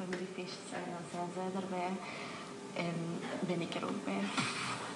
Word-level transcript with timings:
familiefeestjes 0.00 0.68
zijn, 0.70 0.84
dan 0.94 1.04
zijn 1.12 1.30
zij 1.34 1.62
erbij. 1.62 1.92
En 2.84 2.94
ben 3.48 3.60
ik 3.60 3.74
er 3.74 3.84
ook 3.84 4.04
bij. 4.04 4.22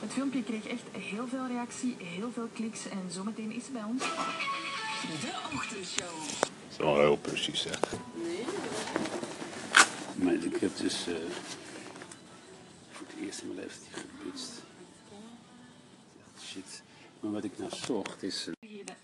Het 0.01 0.13
filmpje 0.13 0.43
kreeg 0.43 0.67
echt 0.67 0.83
heel 0.93 1.27
veel 1.29 1.47
reactie, 1.47 1.97
heel 1.99 2.31
veel 2.33 2.49
kliks 2.53 2.89
en 2.89 3.03
zometeen 3.11 3.53
is 3.53 3.63
het 3.63 3.73
bij 3.73 3.83
ons. 3.83 4.03
De 5.21 5.41
ochtendshow. 5.55 6.19
Dat 6.41 6.71
is 6.71 6.77
wel 6.77 6.99
heel 6.99 7.17
precies, 7.17 7.63
zeg. 7.63 7.81
Maar 10.15 10.33
ik 10.33 10.57
heb 10.61 10.77
dus 10.77 11.07
eh, 11.07 11.15
voor 12.93 13.07
het 13.07 13.17
eerst 13.27 13.41
in 13.41 13.47
mijn 13.47 13.59
leven 13.59 13.81
die 13.81 14.03
gebutst. 14.03 14.53
Echt 16.35 16.45
shit. 16.47 16.83
Maar 17.21 17.33
wat 17.33 17.45
ik 17.45 17.59
nou 17.59 17.71
zocht 17.77 18.23
is... 18.23 18.49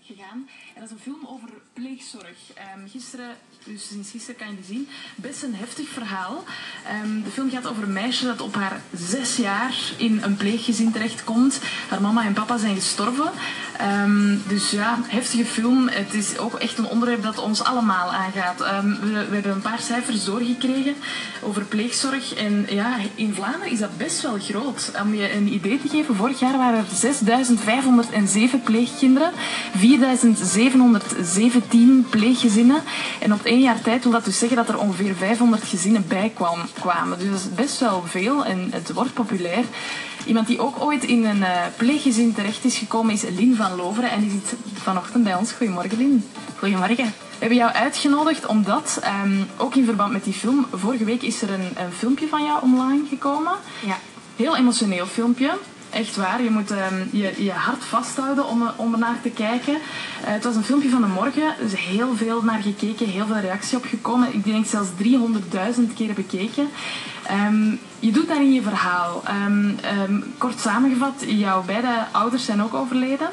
gegaan. 0.07 0.47
En 0.73 0.79
dat 0.81 0.83
is 0.83 0.91
een 0.91 1.01
film 1.01 1.27
over 1.27 1.49
pleegzorg. 1.73 2.37
Ehm, 2.53 2.87
gisteren, 2.87 3.35
dus 3.63 3.87
sinds 3.87 4.11
gisteren 4.11 4.35
kan 4.35 4.49
je 4.49 4.55
die 4.55 4.65
zien. 4.65 4.87
Best 5.15 5.43
een 5.43 5.55
heftig 5.55 5.87
verhaal. 5.87 6.43
Ehm, 6.87 7.21
de 7.23 7.29
film 7.29 7.49
gaat 7.49 7.67
over 7.67 7.83
een 7.83 7.93
meisje 7.93 8.25
dat 8.25 8.41
op 8.41 8.55
haar 8.55 8.81
zes 8.93 9.35
jaar 9.35 9.75
in 9.97 10.21
een 10.21 10.37
pleeggezin 10.37 10.91
terechtkomt. 10.91 11.59
Haar 11.89 12.01
mama 12.01 12.25
en 12.25 12.33
papa 12.33 12.57
zijn 12.57 12.75
gestorven. 12.75 13.31
Ehm, 13.77 14.37
dus 14.47 14.71
ja, 14.71 14.99
heftige 15.07 15.45
film. 15.45 15.87
Het 15.87 16.13
is 16.13 16.37
ook 16.37 16.53
echt 16.53 16.77
een 16.77 16.87
onderwerp 16.87 17.23
dat 17.23 17.37
ons 17.37 17.63
allemaal 17.63 18.13
aangaat. 18.13 18.59
We, 18.59 19.25
we 19.29 19.33
hebben 19.33 19.51
een 19.51 19.61
paar 19.61 19.79
cijfers 19.79 20.25
doorgekregen 20.25 20.95
over 21.41 21.63
pleegzorg. 21.63 22.33
En 22.33 22.65
ja, 22.69 22.97
in 23.15 23.33
Vlaanderen 23.33 23.71
is 23.71 23.79
dat 23.79 23.97
best 23.97 24.21
wel 24.21 24.39
groot. 24.39 24.91
Om 25.01 25.13
je 25.13 25.33
een 25.33 25.53
idee 25.53 25.81
te 25.81 25.87
geven, 25.87 26.15
vorig 26.15 26.39
jaar 26.39 26.57
waren 26.57 26.79
er 26.79 26.85
6507 26.95 28.61
pleegkinderen, 28.61 29.31
4717 29.99 32.05
pleeggezinnen. 32.09 32.81
En 33.19 33.33
op 33.33 33.43
één 33.43 33.61
jaar 33.61 33.81
tijd 33.81 34.03
wil 34.03 34.11
dat 34.11 34.25
dus 34.25 34.39
zeggen 34.39 34.57
dat 34.57 34.69
er 34.69 34.79
ongeveer 34.79 35.15
500 35.15 35.63
gezinnen 35.63 36.05
bij 36.07 36.31
kwam, 36.35 36.59
kwamen. 36.79 37.19
Dus 37.19 37.27
dat 37.27 37.39
is 37.39 37.53
best 37.55 37.79
wel 37.79 38.03
veel 38.07 38.45
en 38.45 38.67
het 38.71 38.93
wordt 38.93 39.13
populair. 39.13 39.63
Iemand 40.25 40.47
die 40.47 40.59
ook 40.59 40.81
ooit 40.81 41.03
in 41.03 41.25
een 41.25 41.43
eh, 41.43 41.61
pleeggezin 41.77 42.33
terecht 42.33 42.65
is 42.65 42.77
gekomen 42.77 43.13
is 43.13 43.21
Lin 43.21 43.55
van 43.55 43.75
Loveren. 43.75 44.11
En 44.11 44.21
die 44.21 44.29
zit 44.29 44.53
vanochtend 44.73 45.23
bij 45.23 45.35
ons. 45.35 45.51
Goedemorgen, 45.51 45.97
Lin. 45.97 46.25
Goedemorgen. 46.57 47.05
We 47.05 47.11
hebben 47.39 47.57
jou 47.57 47.71
uitgenodigd 47.71 48.45
omdat, 48.45 48.99
ehm, 49.01 49.41
ook 49.57 49.75
in 49.75 49.85
verband 49.85 50.11
met 50.11 50.23
die 50.23 50.33
film, 50.33 50.65
vorige 50.71 51.03
week 51.03 51.21
is 51.21 51.41
er 51.41 51.51
een, 51.51 51.71
een 51.75 51.91
filmpje 51.91 52.27
van 52.27 52.43
jou 52.43 52.63
online 52.63 53.03
gekomen. 53.09 53.53
Ja. 53.85 53.97
Heel 54.35 54.55
emotioneel 54.55 55.05
filmpje. 55.05 55.57
Echt 55.95 56.15
waar, 56.15 56.43
je 56.43 56.49
moet 56.49 56.71
ehm, 56.71 57.03
je, 57.11 57.43
je 57.43 57.51
hart 57.51 57.83
vasthouden 57.83 58.47
om, 58.47 58.69
om 58.75 58.99
naar 58.99 59.21
te 59.21 59.29
kijken. 59.29 59.73
Eh, 59.73 59.79
het 60.33 60.43
was 60.43 60.55
een 60.55 60.63
filmpje 60.63 60.89
van 60.89 61.01
de 61.01 61.07
morgen, 61.07 61.43
er 61.43 61.63
is 61.65 61.73
heel 61.73 62.15
veel 62.15 62.41
naar 62.41 62.61
gekeken, 62.61 63.07
heel 63.07 63.25
veel 63.25 63.37
reactie 63.39 63.77
op 63.77 63.85
gekomen. 63.85 64.33
Ik 64.33 64.43
denk 64.43 64.65
zelfs 64.65 64.89
300.000 65.77 65.93
keer 65.95 66.13
bekeken. 66.13 66.67
Ehm, 67.23 67.69
je 67.99 68.11
doet 68.11 68.27
daarin 68.27 68.53
je 68.53 68.61
verhaal. 68.61 69.23
Ehm, 69.25 70.21
kort 70.37 70.59
samengevat, 70.59 71.23
jouw 71.27 71.63
beide 71.63 72.05
ouders 72.11 72.45
zijn 72.45 72.63
ook 72.63 72.73
overleden. 72.73 73.29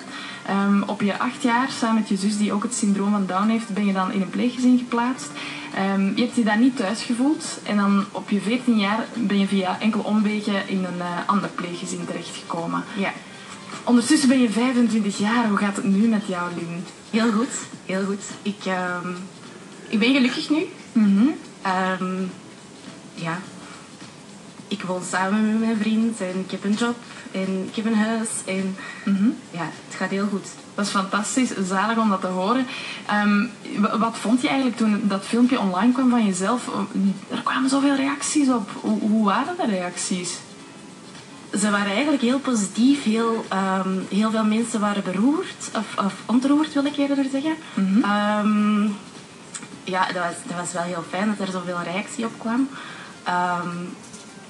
Ehm, 0.46 0.82
op 0.82 1.00
je 1.00 1.18
acht 1.18 1.42
jaar, 1.42 1.70
samen 1.70 2.00
met 2.00 2.08
je 2.08 2.16
zus 2.16 2.38
die 2.38 2.52
ook 2.52 2.62
het 2.62 2.74
syndroom 2.74 3.10
van 3.10 3.26
Down 3.26 3.48
heeft, 3.48 3.68
ben 3.68 3.86
je 3.86 3.92
dan 3.92 4.12
in 4.12 4.20
een 4.20 4.30
pleeggezin 4.30 4.78
geplaatst. 4.78 5.30
Ehm, 5.74 6.14
je 6.14 6.22
hebt 6.22 6.36
je 6.36 6.44
daar 6.44 6.58
niet 6.58 6.76
thuis 6.76 7.02
gevoeld. 7.02 7.44
En 7.62 7.76
dan 7.76 8.04
op 8.12 8.30
je 8.30 8.40
14 8.40 8.78
jaar 8.78 9.04
ben 9.14 9.38
je 9.38 9.46
via 9.46 9.80
enkele 9.80 10.02
omwegen 10.02 10.68
in 10.68 10.84
een 10.84 11.00
eh, 11.00 11.06
ander 11.26 11.48
pleeggezin 11.48 12.04
terechtgekomen. 12.06 12.84
Ja. 12.96 13.12
Ondertussen 13.84 14.28
ben 14.28 14.40
je 14.40 14.50
25 14.50 15.18
jaar. 15.18 15.48
Hoe 15.48 15.58
gaat 15.58 15.76
het 15.76 15.84
nu 15.84 16.08
met 16.08 16.26
jou, 16.26 16.50
Lin? 16.54 16.84
Heel 17.10 17.32
goed. 17.32 17.52
Heel 17.86 18.04
goed. 18.04 18.22
Ik, 18.42 18.64
ehm, 18.64 19.08
ik 19.88 19.98
ben 19.98 20.12
gelukkig 20.12 20.50
nu. 20.50 20.66
Mhm. 20.92 21.26
Ehm, 21.62 22.22
ja. 23.14 23.40
Ik 24.68 24.82
woon 24.82 25.02
samen 25.10 25.50
met 25.50 25.60
mijn 25.60 25.76
vriend 25.76 26.20
en 26.20 26.38
ik 26.44 26.50
heb 26.50 26.64
een 26.64 26.72
job 26.72 26.96
en 27.32 27.64
ik 27.68 27.74
heb 27.76 27.84
een 27.84 27.94
huis 27.94 28.28
en 28.46 28.76
Mhm. 29.04 29.28
ja, 29.50 29.68
het 29.86 29.96
gaat 29.96 30.10
heel 30.10 30.26
goed. 30.30 30.46
Dat 30.74 30.84
is 30.84 30.90
fantastisch, 30.90 31.50
zalig 31.68 31.96
om 31.98 32.08
dat 32.08 32.20
te 32.20 32.26
horen. 32.26 32.66
Ehm, 33.06 33.46
wat 33.98 34.16
vond 34.16 34.40
je 34.40 34.46
eigenlijk 34.48 34.76
toen 34.76 35.00
dat 35.04 35.24
filmpje 35.24 35.60
online 35.60 35.92
kwam 35.92 36.10
van 36.10 36.26
jezelf? 36.26 36.68
Er 37.30 37.42
kwamen 37.44 37.70
zoveel 37.70 37.94
reacties 37.94 38.48
op. 38.48 38.70
Hoe, 38.80 39.00
hoe 39.00 39.24
waren 39.24 39.56
de 39.56 39.66
reacties? 39.66 40.38
Ze 41.58 41.70
waren 41.70 41.92
eigenlijk 41.92 42.22
heel 42.22 42.38
positief. 42.38 43.02
Heel, 43.04 43.44
ehm, 43.48 43.88
heel 44.08 44.30
veel 44.30 44.44
mensen 44.44 44.80
waren 44.80 45.02
beroerd. 45.04 45.70
Of, 45.76 46.04
of 46.04 46.14
ontroerd, 46.26 46.72
wil 46.72 46.84
ik 46.84 46.96
eerder 46.96 47.24
zeggen. 47.32 47.54
Ehm, 48.02 48.82
ja, 49.84 50.06
dat 50.06 50.22
was, 50.22 50.34
dat 50.46 50.56
was 50.58 50.72
wel 50.72 50.82
heel 50.82 51.04
fijn 51.10 51.34
dat 51.36 51.46
er 51.46 51.52
zoveel 51.52 51.80
reactie 51.92 52.24
op 52.24 52.32
kwam. 52.38 52.68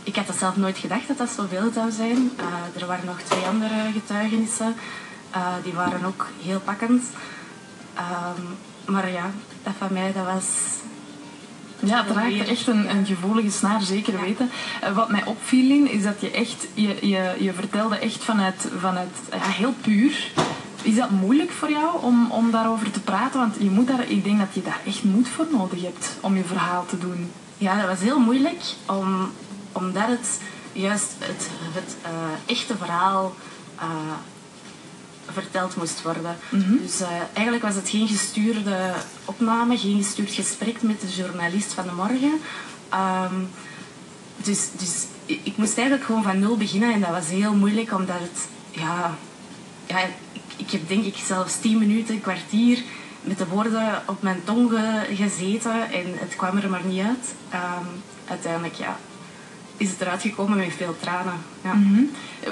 Ik 0.03 0.17
had 0.17 0.27
dat 0.27 0.37
zelf 0.37 0.57
nooit 0.57 0.79
gedacht 0.79 1.09
dat 1.09 1.19
dat 1.19 1.31
zoveel 1.31 1.71
zou 1.75 1.91
zijn. 1.91 2.31
Eh, 2.37 2.81
er 2.81 2.87
waren 2.87 3.07
nog 3.07 3.21
twee 3.21 3.45
andere 3.45 3.93
getuigenissen. 3.93 4.75
Eh, 5.31 5.47
die 5.63 5.73
waren 5.73 6.05
ook 6.05 6.27
heel 6.43 6.61
pakkend. 6.61 7.03
Ehm, 7.95 8.43
maar 8.93 9.11
ja, 9.11 9.31
dat 9.63 9.73
van 9.79 9.93
mij, 9.93 10.13
dat 10.13 10.25
was... 10.25 10.47
Ja, 11.79 12.05
het 12.05 12.17
raakte 12.17 12.45
echt 12.45 12.67
een, 12.67 12.91
een 12.91 13.07
gevoelige 13.07 13.51
snaar, 13.51 13.83
zeker 13.83 14.21
weten. 14.21 14.51
Eh, 14.81 14.93
wat 14.97 15.11
mij 15.11 15.25
opviel, 15.25 15.67
Lin, 15.67 15.91
is 15.91 16.03
dat 16.03 16.21
je 16.21 16.31
echt... 16.31 16.67
Je, 16.75 17.09
je, 17.09 17.37
je 17.39 17.53
vertelde 17.53 17.99
echt 17.99 18.25
vanuit, 18.25 18.69
vanuit 18.79 19.17
ja, 19.31 19.39
heel 19.39 19.75
puur. 19.81 20.31
Is 20.83 20.97
dat 20.97 21.11
moeilijk 21.11 21.51
voor 21.51 21.71
jou 21.71 22.03
om, 22.03 22.31
om 22.31 22.51
daarover 22.51 22.91
te 22.91 23.01
praten? 23.01 23.41
Want 23.41 23.57
je 23.59 23.71
moet 23.71 23.87
daar, 23.87 24.09
ik 24.09 24.25
denk 24.25 24.39
dat 24.39 24.55
je 24.55 24.63
daar 24.63 24.81
echt 24.87 25.05
moed 25.05 25.29
voor 25.29 25.47
nodig 25.51 25.83
hebt 25.83 26.17
om 26.21 26.37
je 26.37 26.45
verhaal 26.45 26.87
te 26.87 26.99
doen. 26.99 27.31
Ja, 27.59 27.77
dat 27.77 27.87
was 27.87 28.01
heel 28.01 28.19
moeilijk, 28.19 28.61
om, 28.87 29.31
omdat 29.73 30.07
het 30.09 30.39
juist 30.73 31.13
het, 31.19 31.49
het 31.75 31.97
eh, 32.03 32.11
echte 32.47 32.77
verhaal 32.77 33.35
eh, 33.79 33.87
verteld 35.31 35.77
moest 35.77 36.03
worden. 36.03 36.37
Dus 36.83 37.01
eh, 37.01 37.09
eigenlijk 37.33 37.65
was 37.65 37.75
het 37.75 37.89
geen 37.89 38.09
gestuurde 38.09 38.93
opname, 39.25 39.79
geen 39.79 39.97
gestuurd 40.03 40.31
gesprek 40.33 40.83
met 40.83 41.01
de 41.01 41.09
journalist 41.09 41.73
van 41.73 41.85
de 41.85 41.93
morgen. 41.93 42.41
Ehm, 42.89 43.35
dus 44.37 44.69
dus 44.77 45.07
ik, 45.27 45.57
moest 45.57 45.77
eigenlijk 45.77 46.07
gewoon 46.07 46.23
van 46.23 46.39
nul 46.39 46.57
beginnen 46.57 46.93
en 46.93 47.01
dat 47.01 47.11
was 47.11 47.29
heel 47.29 47.55
moeilijk, 47.55 47.93
omdat 47.93 48.19
het... 48.21 48.49
Ja, 48.71 49.15
ja, 49.87 49.99
ik, 50.33 50.43
ik 50.57 50.71
heb 50.71 50.89
denk 50.89 51.05
ik 51.05 51.17
zelfs 51.27 51.61
tien 51.61 51.79
minuten, 51.79 52.15
een 52.15 52.21
kwartier 52.21 52.83
met 53.21 53.39
de 53.39 53.47
woorden 53.47 54.03
op 54.07 54.23
mijn 54.23 54.41
tong 54.45 54.71
ge- 54.71 55.15
gezeten 55.15 55.91
en 55.91 56.07
het 56.15 56.37
kwam 56.37 56.57
er 56.57 56.71
maar 56.71 56.85
niet 56.85 57.05
uit. 57.05 57.35
Ehm, 57.51 57.85
uiteindelijk 58.29 58.75
ja, 58.75 58.97
is 59.77 59.91
het 59.91 60.01
eruit 60.01 60.23
gekomen 60.23 60.59
met 60.59 60.73
veel 60.77 60.97
tranen. 61.01 61.35
Ja. 61.63 61.73
Mhm. 61.73 62.03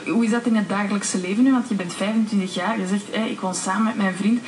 Hoe 0.07 0.25
is 0.25 0.31
dat 0.31 0.47
in 0.47 0.57
het 0.57 0.69
dagelijkse 0.69 1.21
leven 1.21 1.45
nu? 1.45 1.53
Want 1.53 1.69
je 1.69 1.75
bent 1.75 1.95
25 1.95 2.55
jaar, 2.55 2.81
je 2.81 2.87
zegt 2.87 3.05
hé, 3.11 3.25
ik 3.25 3.41
woon 3.41 3.55
samen 3.55 3.85
met 3.85 3.97
mijn 3.97 4.15
vriend. 4.15 4.41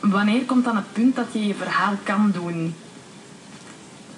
Wanneer 0.00 0.44
komt 0.44 0.64
dan 0.64 0.76
het 0.76 0.92
punt 0.92 1.16
dat 1.16 1.26
je 1.32 1.46
je 1.46 1.54
verhaal 1.54 1.94
kan 2.02 2.30
doen? 2.30 2.74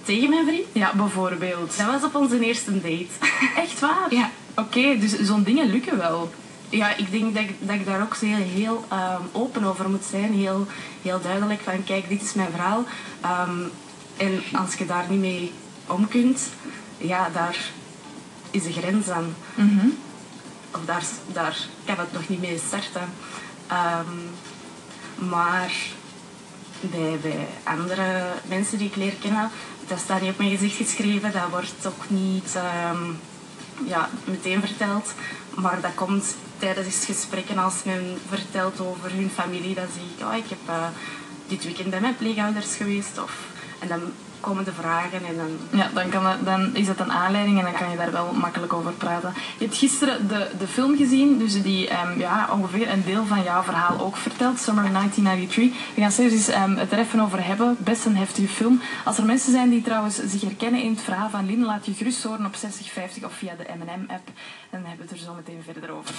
Tegen 0.02 0.28
mijn 0.28 0.46
vriend? 0.46 0.66
Ja, 0.72 0.92
bijvoorbeeld. 0.94 1.76
Dat 1.76 1.86
was 1.86 2.04
op 2.04 2.14
onze 2.14 2.40
eerste 2.40 2.72
date. 2.80 3.06
Echt 3.64 3.80
waar? 3.80 4.06
Ja. 4.10 4.30
Oké, 4.56 4.98
dus 4.98 5.20
zo'n 5.20 5.42
dingen 5.42 5.70
lukken 5.70 5.98
wel. 5.98 6.32
Ja, 6.68 6.96
ik 6.96 7.10
denk 7.10 7.34
dat 7.34 7.42
ik, 7.42 7.54
dat 7.60 7.74
ik 7.74 7.86
daar 7.86 8.02
ook 8.02 8.16
heel, 8.16 8.36
heel 8.36 8.84
ehm, 8.88 9.20
open 9.32 9.64
over 9.64 9.90
moet 9.90 10.04
zijn. 10.10 10.32
Heel, 10.32 10.66
heel 11.02 11.20
duidelijk 11.22 11.60
van, 11.60 11.84
kijk, 11.84 12.08
dit 12.08 12.22
is 12.22 12.34
mijn 12.34 12.50
verhaal. 12.50 12.84
Ehm, 13.20 13.58
en 14.16 14.42
als 14.52 14.74
je 14.74 14.86
daar 14.86 15.04
niet 15.10 15.20
mee 15.20 15.52
om 15.86 16.08
kunt, 16.08 16.48
ja, 16.96 17.28
daar 17.32 17.56
is 18.50 18.62
de 18.62 18.72
grens 18.72 19.08
aan. 19.08 19.34
Of 20.70 20.80
daar, 20.84 21.04
daar 21.32 21.56
kan 21.84 21.98
het 21.98 22.12
nog 22.12 22.28
niet 22.28 22.40
mee 22.40 22.60
starten. 22.66 23.08
Ehm, 23.66 24.16
maar 25.30 25.72
bij, 26.80 27.18
bij 27.22 27.46
andere 27.64 28.22
mensen 28.48 28.78
die 28.78 28.88
ik 28.88 28.96
leer 28.96 29.14
kennen, 29.20 29.50
dat 29.86 29.98
staat 29.98 30.20
niet 30.20 30.30
op 30.30 30.38
mijn 30.38 30.50
gezicht 30.50 30.76
geschreven. 30.76 31.32
Dat 31.32 31.50
wordt 31.50 31.86
ook 31.86 32.04
niet 32.08 32.54
ehm, 32.54 33.02
ja, 33.86 34.08
meteen 34.24 34.60
verteld. 34.60 35.12
Maar 35.54 35.80
dat 35.80 35.94
komt 35.94 36.36
tijdens 36.58 36.94
het 36.94 37.04
gesprekken 37.04 37.58
als 37.58 37.74
men 37.84 38.18
vertelt 38.28 38.80
over 38.80 39.12
hun 39.12 39.30
familie. 39.34 39.74
Dan 39.74 39.86
zie 39.94 40.02
ik, 40.16 40.26
oh, 40.26 40.36
ik 40.36 40.48
heb 40.48 40.58
eh, 40.66 40.86
dit 41.46 41.64
weekend 41.64 41.90
bij 41.90 42.00
mijn 42.00 42.16
pleegouders 42.16 42.76
geweest. 42.76 43.18
Of, 43.22 43.32
en 43.84 43.90
dan 43.90 44.12
komen 44.40 44.64
de 44.64 44.72
vragen 44.72 45.24
en 45.24 45.36
dan... 45.36 45.80
Ja, 45.80 45.90
dan, 45.94 46.08
kan 46.08 46.22
dat, 46.22 46.44
dan 46.44 46.76
is 46.76 46.86
dat 46.86 47.00
een 47.00 47.12
aanleiding 47.12 47.58
en 47.58 47.64
dan 47.64 47.74
kan 47.74 47.90
je 47.90 47.96
daar 47.96 48.12
wel 48.12 48.32
makkelijk 48.32 48.72
over 48.72 48.92
praten. 48.92 49.32
Je 49.58 49.64
hebt 49.64 49.76
gisteren 49.76 50.28
de, 50.28 50.50
de 50.58 50.66
film 50.66 50.96
gezien, 50.96 51.38
dus 51.38 51.62
die 51.62 51.88
ehm, 51.88 52.18
ja, 52.18 52.48
ongeveer 52.52 52.90
een 52.90 53.04
deel 53.04 53.24
van 53.26 53.42
jouw 53.42 53.62
verhaal 53.62 54.00
ook 54.00 54.16
vertelt, 54.16 54.58
Summer 54.58 54.92
1993. 54.92 55.94
We 55.94 56.00
gaan 56.00 56.12
straks 56.12 56.32
eens 56.32 56.48
ehm, 56.48 56.76
het 56.76 56.92
er 56.92 56.98
even 56.98 57.20
over 57.20 57.46
hebben. 57.46 57.76
Best 57.78 58.04
een 58.04 58.16
heftige 58.16 58.48
film. 58.48 58.80
Als 59.04 59.18
er 59.18 59.24
mensen 59.24 59.52
zijn 59.52 59.70
die 59.70 59.82
trouwens 59.82 60.16
zich 60.24 60.40
herkennen 60.40 60.82
in 60.82 60.90
het 60.90 61.02
verhaal 61.02 61.30
van 61.30 61.46
Lin, 61.46 61.64
laat 61.64 61.86
je 61.86 61.92
gerust 61.94 62.22
horen 62.22 62.46
op 62.46 62.54
6050 62.54 63.24
of 63.24 63.32
via 63.32 63.54
de 63.54 63.64
M&M-app. 63.78 64.28
En 64.70 64.80
dan 64.80 64.84
hebben 64.84 65.06
we 65.06 65.12
het 65.12 65.20
er 65.20 65.26
zo 65.26 65.34
meteen 65.34 65.62
verder 65.64 65.90
over. 65.90 66.14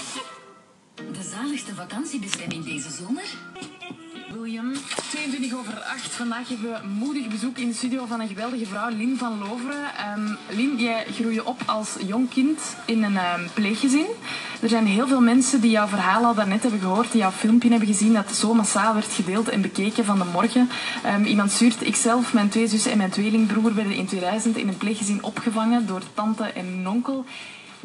De 0.96 1.30
zaligste 1.36 1.76
vakantiebestemming 1.76 2.66
deze 2.66 2.90
zomer? 2.92 3.24
William, 4.34 4.74
22 5.10 5.54
over 5.54 5.74
8. 5.82 6.12
Vandaag 6.12 6.48
hebben 6.50 6.72
we 6.72 6.88
moedig 6.88 7.28
bezoek 7.28 7.58
in 7.58 7.68
de 7.68 7.74
studio 7.74 8.06
van 8.06 8.20
een 8.20 8.28
geweldige 8.28 8.66
vrouw, 8.66 8.90
Lien 8.90 9.18
van 9.18 9.40
Loveren. 9.40 9.96
Ehm 9.98 10.36
Lien, 10.50 10.78
jij 10.78 11.06
groeide 11.12 11.46
op 11.46 11.62
als 11.66 11.96
jong 12.08 12.30
kind 12.30 12.60
in 12.86 13.04
een 13.04 13.18
ehm, 13.18 13.48
pleeggezin. 13.54 14.06
Er 14.62 14.70
zijn 14.70 14.86
heel 14.86 15.08
veel 15.08 15.22
mensen 15.22 15.62
die 15.62 15.72
jouw 15.72 15.88
verhaal 15.88 16.24
al 16.24 16.34
daarnet 16.34 16.62
hebben 16.62 16.80
gehoord, 16.80 17.12
die 17.12 17.22
jouw 17.22 17.32
filmpje 17.32 17.70
hebben 17.70 17.88
gezien, 17.88 18.14
dat 18.14 18.36
zo 18.36 18.54
massaal 18.54 18.94
werd 18.94 19.14
gedeeld 19.14 19.50
en 19.50 19.62
bekeken 19.62 20.06
van 20.06 20.18
de 20.18 20.26
morgen. 20.26 20.70
Ehm, 21.04 21.24
iemand 21.24 21.52
stuurt, 21.52 21.82
ikzelf, 21.82 22.34
mijn 22.34 22.50
twee 22.50 22.68
zussen 22.68 22.92
en 22.92 22.98
mijn 22.98 23.10
tweelingbroer 23.10 23.76
werden 23.76 23.96
in 23.96 24.06
2000 24.06 24.58
in 24.58 24.68
een 24.68 24.78
pleeggezin 24.78 25.24
opgevangen 25.24 25.88
door 25.88 26.02
tante 26.14 26.44
en 26.44 26.88
onkel. 26.88 27.26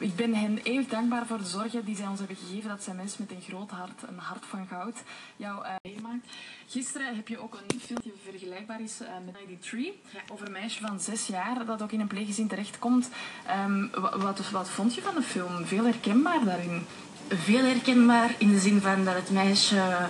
Ik 0.00 0.16
ben 0.16 0.34
hen 0.34 0.58
eeuwig 0.62 0.86
dankbaar 0.86 1.26
voor 1.26 1.38
de 1.38 1.44
zorgen 1.44 1.84
die 1.84 1.96
zij 1.96 2.06
ons 2.06 2.18
hebben 2.18 2.36
gegeven. 2.36 2.68
Dat 2.68 2.82
zijn 2.82 2.96
mensen 2.96 3.26
met 3.28 3.36
een 3.36 3.42
groot 3.52 3.70
hart, 3.70 4.02
een 4.08 4.18
hart 4.18 4.44
van 4.48 4.66
goud, 4.70 4.96
jou 5.36 5.64
eh, 5.64 5.70
meegemaakt. 5.82 6.26
Gisteren 6.68 7.14
heb 7.16 7.28
je 7.28 7.38
ook 7.42 7.54
een 7.68 7.80
filmpje 7.80 8.12
vergelijkbaar 8.30 8.80
is 8.80 9.00
eh, 9.00 9.08
met 9.24 9.34
93 9.34 9.92
over 10.32 10.46
een 10.46 10.52
meisje 10.52 10.80
van 10.80 11.00
zes 11.00 11.26
jaar 11.26 11.64
dat 11.66 11.82
ook 11.82 11.92
in 11.92 12.00
een 12.00 12.06
pleeggezin 12.06 12.48
terechtkomt. 12.48 13.08
Ehm, 13.46 13.86
wa- 14.00 14.18
wat, 14.18 14.50
wat 14.50 14.68
vond 14.70 14.94
je 14.94 15.02
van 15.02 15.14
de 15.14 15.22
film? 15.22 15.64
Veel 15.66 15.84
herkenbaar 15.84 16.44
daarin. 16.44 16.86
Veel 17.28 17.64
herkenbaar 17.64 18.34
in 18.38 18.50
de 18.50 18.58
zin 18.58 18.80
van 18.80 19.04
dat 19.04 19.14
het 19.14 19.30
meisje 19.30 20.08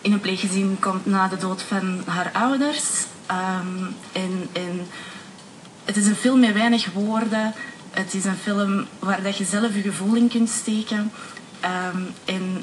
in 0.00 0.12
een 0.12 0.20
pleeggezin 0.20 0.76
komt 0.80 1.06
na 1.06 1.28
de 1.28 1.36
dood 1.36 1.62
van 1.62 2.02
haar 2.06 2.32
ouders. 2.32 3.06
En, 4.12 4.48
en 4.52 4.86
het 5.84 5.96
is 5.96 6.06
een 6.06 6.14
film 6.14 6.40
met 6.40 6.52
weinig 6.52 6.92
woorden. 6.92 7.54
Het 7.90 8.14
is 8.14 8.24
een 8.24 8.36
film 8.36 8.86
waar 8.98 9.22
dat 9.22 9.36
je 9.36 9.44
zelf 9.44 9.74
je 9.74 9.82
gevoel 9.82 10.14
in 10.14 10.28
kunt 10.28 10.48
steken. 10.50 11.12
Ehm, 11.60 12.02
en 12.24 12.62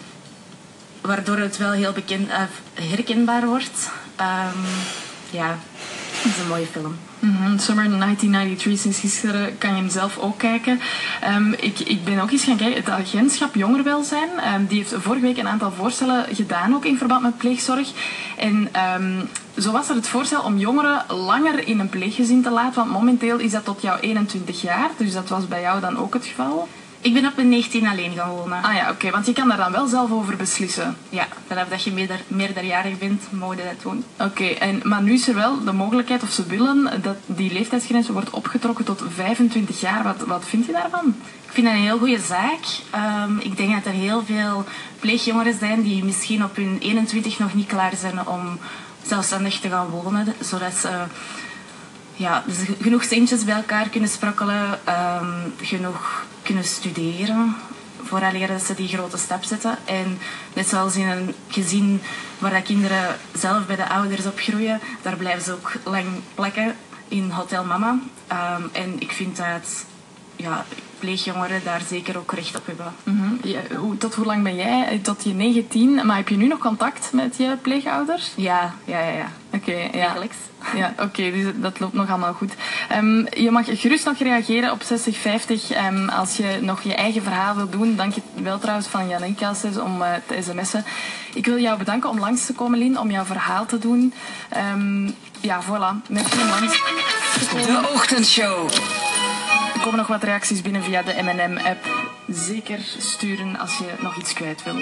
waardoor 1.02 1.38
het 1.38 1.58
wel 1.58 1.72
heel 1.72 1.92
bekend, 1.92 2.30
eh, 2.30 2.44
herkenbaar 2.74 3.46
wordt. 3.46 3.90
Ehm, 4.16 4.60
ja, 5.30 5.60
het 6.26 6.36
is 6.36 6.42
een 6.42 6.48
mooie 6.48 6.66
film. 6.66 6.96
Mhm, 7.20 7.58
Summer 7.58 7.90
1993, 7.90 8.80
sinds 8.80 9.00
gisteren 9.00 9.58
kan 9.58 9.70
je 9.70 9.76
hem 9.76 9.90
zelf 9.90 10.18
ook 10.18 10.38
kijken. 10.38 10.80
Ehm, 11.22 11.52
ik, 11.52 11.80
ik 11.80 12.04
ben 12.04 12.20
ook 12.20 12.32
eens 12.32 12.44
gaan 12.44 12.58
kijken, 12.58 12.84
het 12.84 12.90
agentschap 12.90 13.56
jongerenwelzijn, 13.56 14.30
ehm, 14.40 14.66
die 14.66 14.78
heeft 14.78 14.94
vorige 14.98 15.22
week 15.22 15.38
een 15.38 15.48
aantal 15.48 15.72
voorstellen 15.72 16.36
gedaan, 16.36 16.76
ook 16.76 16.86
in 16.86 16.98
verband 16.98 17.22
met 17.22 17.38
pleegzorg. 17.38 17.92
En 18.38 18.70
ehm, 18.72 19.22
zo 19.58 19.72
was 19.72 19.90
er 19.90 19.96
het 19.96 20.08
voorstel 20.08 20.42
om 20.42 20.58
jongeren 20.58 21.06
langer 21.08 21.68
in 21.68 21.80
een 21.80 21.90
pleeggezin 21.90 22.44
te 22.44 22.52
laten, 22.52 22.76
want 22.76 22.92
momenteel 22.92 23.40
is 23.40 23.52
dat 23.52 23.66
tot 23.66 23.82
jouw 23.82 23.98
21 24.00 24.62
jaar, 24.62 24.90
dus 24.98 25.14
dat 25.14 25.30
was 25.30 25.48
bij 25.48 25.62
jou 25.62 25.80
dan 25.82 25.98
ook 25.98 26.14
het 26.14 26.26
geval. 26.26 26.68
Ik 27.06 27.14
ben 27.14 27.26
op 27.26 27.36
mijn 27.36 27.50
19 27.50 27.88
alleen 27.88 28.14
gaan 28.14 28.30
wonen. 28.30 28.64
Ah 28.64 28.76
ja, 28.76 28.92
oké, 28.92 29.10
want 29.12 29.26
je 29.26 29.34
kan 29.34 29.48
daar 29.48 29.58
dan 29.58 29.72
wel 29.72 29.88
zelf 29.88 30.12
over 30.12 30.36
beslissen. 30.36 30.98
Ja, 31.10 31.28
vanaf 31.48 31.68
dat 31.68 31.84
je 31.84 31.92
meerder, 31.92 32.20
meerderjarig 32.28 32.98
bent, 32.98 33.24
mogen 33.32 33.58
dat 33.58 33.82
doen. 33.82 34.04
Oké, 34.20 34.46
en 34.46 34.80
maar 34.84 35.02
nu 35.02 35.14
is 35.14 35.28
er 35.28 35.36
wel 35.36 35.64
de 35.64 35.72
mogelijkheid, 35.72 36.24
of 36.24 36.32
ze 36.32 36.46
willen, 36.46 37.02
dat 37.02 37.16
die 37.26 37.54
leeftijdsgrens 37.54 38.10
wordt 38.10 38.30
opgetrokken 38.30 38.86
tot 38.86 39.04
25 39.14 39.82
jaar. 39.82 40.04
Wat, 40.04 40.22
wat 40.28 40.46
vind 40.46 40.66
je 40.66 40.72
daarvan? 40.72 41.16
Ik 41.46 41.52
vind 41.52 41.68
dat 41.68 41.76
een 41.76 41.82
heel 41.82 41.98
goede 41.98 42.20
zaak. 42.20 42.64
Ehm, 42.90 43.38
ik 43.38 43.58
denk 43.58 43.74
dat 43.74 43.86
er 43.86 44.00
heel 44.00 44.24
veel 44.26 44.66
pleegjongeren 45.00 45.58
zijn 45.60 45.82
die 45.82 46.04
misschien 46.04 46.44
op 46.44 46.56
hun 46.56 46.78
21 46.80 47.40
nog 47.40 47.54
niet 47.54 47.68
klaar 47.68 47.96
zijn 47.96 48.28
om 48.28 48.60
zelfstandig 49.06 49.60
te 49.60 49.70
gaan 49.70 49.90
wonen. 49.90 50.34
Zodat 50.40 50.74
ze 50.74 50.90
ja, 52.16 52.44
dus 52.46 52.58
genoeg 52.82 53.04
centjes 53.04 53.44
bij 53.44 53.56
elkaar 53.56 53.90
kunnen 53.90 54.10
sprokkelen, 54.10 54.80
ehm, 54.84 55.32
genoeg 55.62 56.26
kunnen 56.46 56.64
studeren. 56.64 57.56
Vooraleer 58.04 58.48
dat 58.48 58.64
ze 58.64 58.74
die 58.74 58.88
grote 58.88 59.18
stap 59.18 59.44
zetten. 59.44 59.78
En 59.86 60.18
net 60.54 60.68
zoals 60.68 60.96
in 60.96 61.08
een 61.08 61.34
gezin 61.48 62.02
waar 62.38 62.52
dat 62.52 62.64
kinderen 62.64 63.18
zelf 63.34 63.66
bij 63.66 63.76
de 63.76 63.90
ouders 63.90 64.26
opgroeien, 64.26 64.80
daar 65.02 65.16
blijven 65.16 65.44
ze 65.44 65.52
ook 65.52 65.74
lang 65.84 66.08
plakken 66.34 66.76
in 67.08 67.30
Hotel 67.30 67.66
Mama. 67.66 68.00
Ehm, 68.28 68.62
en 68.72 69.00
ik 69.00 69.12
vind 69.12 69.38
dat 69.38 69.86
ja, 70.36 70.66
pleegjongeren 71.00 71.62
daar 71.64 71.82
zeker 71.88 72.18
ook 72.18 72.32
recht 72.34 72.58
op 72.58 72.66
hebben. 72.66 72.94
Mhm. 73.04 73.26
Ja, 73.44 73.60
tot 73.98 74.16
hoe 74.16 74.26
lang 74.26 74.44
ben 74.44 74.56
jij? 74.56 74.88
Eh, 74.88 75.00
Tot 75.02 75.24
je 75.24 75.34
19, 75.34 76.06
maar 76.06 76.16
heb 76.16 76.30
je 76.30 76.38
nu 76.38 76.48
nog 76.48 76.60
contact 76.60 77.10
met 77.14 77.38
je 77.38 77.58
pleegouders? 77.62 78.32
Ja, 78.36 78.74
ja, 78.86 79.00
ja. 79.00 79.12
ja. 79.12 79.32
Oké, 79.54 79.72
ja. 79.72 79.90
Dagelijks. 80.06 80.38
Ja, 80.76 80.94
oké, 81.00 81.32
dus 81.32 81.46
dat 81.56 81.80
loopt 81.80 81.94
nog 81.94 82.10
allemaal 82.10 82.34
goed. 82.34 82.54
Ehm, 82.90 83.18
je 83.42 83.52
mag 83.52 83.66
gerust 83.68 84.06
nog 84.06 84.18
reageren 84.18 84.72
op 84.72 84.82
6050 84.84 85.72
ehm, 85.72 86.10
als 86.10 86.38
je 86.38 86.58
nog 86.62 86.82
je 86.82 86.96
eigen 86.96 87.24
verhaal 87.24 87.56
wilt 87.56 87.72
doen. 87.72 87.96
Dank 87.96 88.14
je 88.14 88.22
wel 88.34 88.60
trouwens 88.60 88.88
van 88.88 89.08
Janika 89.08 89.54
om 89.84 90.02
eh, 90.02 90.12
te 90.26 90.42
sms'en. 90.42 90.86
Ik 91.34 91.46
wil 91.46 91.60
jou 91.60 91.78
bedanken 91.78 92.10
om 92.10 92.20
langs 92.20 92.46
te 92.46 92.54
komen, 92.54 92.80
Lien, 92.80 93.00
om 93.00 93.12
jouw 93.12 93.26
verhaal 93.26 93.66
te 93.66 93.80
doen. 93.80 94.14
Ehm, 94.50 95.06
ja, 95.42 95.64
voilà. 95.64 96.10
Langs 96.10 96.30
te 96.30 96.38
komen. 96.38 96.70
De 97.66 97.90
Ochtendshow. 97.94 98.70
Komen 99.86 100.00
nog 100.00 100.10
wat 100.10 100.24
reacties 100.24 100.62
binnen 100.62 100.84
via 100.84 101.02
de 101.02 101.14
M&M-app. 101.22 101.86
Zeker 102.28 102.80
sturen 102.98 103.60
als 103.60 103.78
je 103.78 103.94
nog 104.00 104.18
iets 104.18 104.34
kwijt 104.34 104.64
wil. 104.64 104.76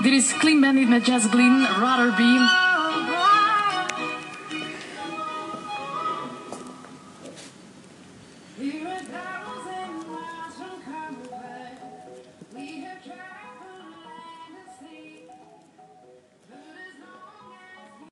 Dit 0.00 0.12
is 0.12 0.36
Clean 0.36 0.60
Bandit 0.60 0.88
met 0.88 1.06
Jazz 1.06 1.26
Glean, 1.26 1.66
Rather. 1.80 2.61